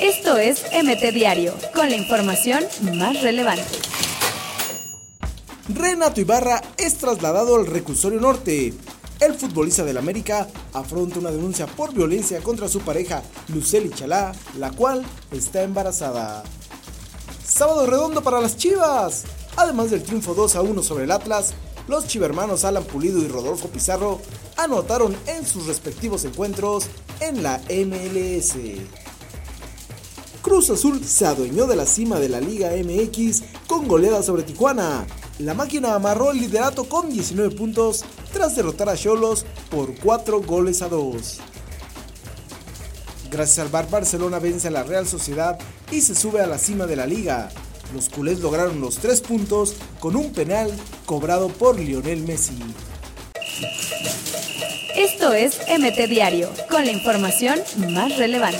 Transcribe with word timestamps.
Esto 0.00 0.36
es 0.36 0.64
MT 0.72 1.12
Diario, 1.12 1.54
con 1.74 1.90
la 1.90 1.96
información 1.96 2.64
más 2.94 3.22
relevante. 3.22 3.64
Renato 5.68 6.20
Ibarra 6.20 6.62
es 6.76 6.96
trasladado 6.96 7.56
al 7.56 7.66
reclusorio 7.66 8.20
norte. 8.20 8.72
El 9.20 9.34
futbolista 9.34 9.84
del 9.84 9.98
América 9.98 10.48
afronta 10.72 11.18
una 11.18 11.30
denuncia 11.30 11.66
por 11.66 11.92
violencia 11.92 12.40
contra 12.40 12.68
su 12.68 12.80
pareja 12.80 13.22
Luceli 13.48 13.90
Chalá, 13.90 14.32
la 14.58 14.70
cual 14.70 15.04
está 15.32 15.62
embarazada. 15.62 16.42
Sábado 17.44 17.86
redondo 17.86 18.22
para 18.22 18.40
las 18.40 18.56
Chivas. 18.56 19.24
Además 19.58 19.90
del 19.90 20.04
triunfo 20.04 20.34
2 20.34 20.54
a 20.54 20.62
1 20.62 20.82
sobre 20.84 21.02
el 21.02 21.10
Atlas, 21.10 21.52
los 21.88 22.06
chivermanos 22.06 22.64
Alan 22.64 22.84
Pulido 22.84 23.18
y 23.18 23.26
Rodolfo 23.26 23.66
Pizarro 23.66 24.20
anotaron 24.56 25.16
en 25.26 25.44
sus 25.44 25.66
respectivos 25.66 26.24
encuentros 26.24 26.84
en 27.18 27.42
la 27.42 27.60
MLS. 27.68 28.54
Cruz 30.42 30.70
Azul 30.70 31.04
se 31.04 31.26
adueñó 31.26 31.66
de 31.66 31.74
la 31.74 31.86
cima 31.86 32.20
de 32.20 32.28
la 32.28 32.40
Liga 32.40 32.70
MX 32.70 33.42
con 33.66 33.88
goleada 33.88 34.22
sobre 34.22 34.44
Tijuana. 34.44 35.04
La 35.40 35.54
máquina 35.54 35.96
amarró 35.96 36.30
el 36.30 36.38
liderato 36.38 36.88
con 36.88 37.10
19 37.10 37.56
puntos 37.56 38.04
tras 38.32 38.54
derrotar 38.54 38.88
a 38.88 38.96
Cholos 38.96 39.44
por 39.72 39.92
4 39.98 40.40
goles 40.40 40.82
a 40.82 40.88
2. 40.88 41.40
Gracias 43.28 43.58
al 43.58 43.72
Bar 43.72 43.90
Barcelona 43.90 44.38
vence 44.38 44.68
a 44.68 44.70
la 44.70 44.84
Real 44.84 45.08
Sociedad 45.08 45.58
y 45.90 46.00
se 46.00 46.14
sube 46.14 46.40
a 46.40 46.46
la 46.46 46.58
cima 46.58 46.86
de 46.86 46.94
la 46.94 47.08
liga. 47.08 47.50
Los 47.94 48.08
culés 48.08 48.40
lograron 48.40 48.80
los 48.80 48.98
3 48.98 49.20
puntos 49.22 49.74
con 49.98 50.14
un 50.14 50.32
penal 50.32 50.70
cobrado 51.06 51.48
por 51.48 51.78
Lionel 51.78 52.22
Messi. 52.22 52.58
Esto 54.94 55.32
es 55.32 55.58
MT 55.68 56.08
Diario, 56.08 56.50
con 56.70 56.84
la 56.84 56.92
información 56.92 57.60
más 57.90 58.16
relevante. 58.18 58.58